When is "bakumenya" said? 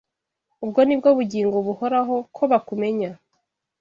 2.51-3.09